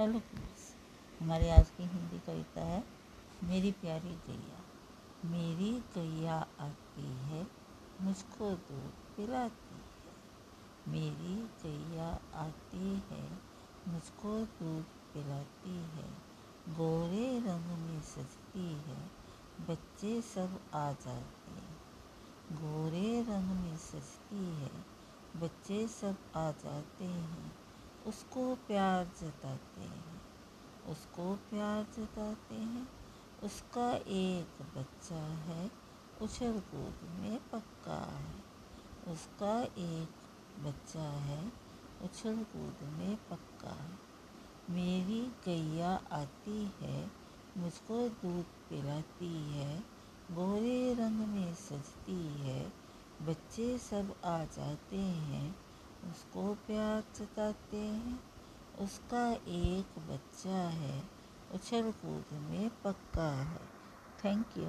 [0.00, 0.76] Hello friends,
[1.22, 2.84] हमारी आज की हिंदी कविता है,
[3.44, 4.60] मेरी प्यारी गैया
[5.24, 7.46] मेरी गैया आती है,
[8.00, 10.12] मुझको दूध पिलाती है।
[10.88, 13.32] मेरी गैया आती है,
[13.88, 16.10] मुझको दूध पिलाती है,
[16.68, 19.10] गोरे रंग में सजती है,
[19.68, 21.78] बच्चे सब आ जाते हैं।
[22.52, 24.70] गोरे रंग में सजती है,
[25.36, 27.59] बच्चे सब आ जाते हैं
[28.10, 30.22] उसको प्यार जताते हैं।
[30.86, 32.88] उसको प्यार जताते हैं।
[33.42, 35.70] उसका एक बच्चा है,
[36.22, 38.34] उछल कूद में पक्का है।
[39.12, 40.08] उसका एक
[40.58, 41.52] बच्चा है,
[42.02, 43.98] उछल कूद में पक्का है।
[44.70, 47.10] मेरी गैया आती है,
[47.56, 49.80] मुझको दूध पिलाती है
[50.30, 52.72] गोरे रंग में सजती है,
[53.22, 55.69] बच्चे सब आ जाते हैं।
[56.04, 58.20] उसको प्यार जताते हैं।
[58.78, 61.02] उसका एक बच्चा है,
[61.54, 63.60] उछल कूद में पक्का है।
[64.24, 64.58] Thank you